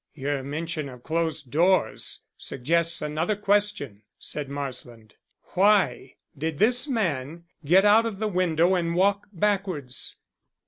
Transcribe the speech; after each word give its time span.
"Your 0.15 0.41
mention 0.41 0.89
of 0.89 1.03
closed 1.03 1.51
doors 1.51 2.21
suggests 2.35 3.03
another 3.03 3.35
question," 3.35 4.01
said 4.17 4.49
Marsland. 4.49 5.13
"Why 5.53 6.15
did 6.35 6.57
this 6.57 6.87
man 6.87 7.43
get 7.63 7.85
out 7.85 8.07
of 8.07 8.17
the 8.17 8.27
window 8.27 8.73
and 8.73 8.95
walk 8.95 9.27
backwards? 9.31 10.15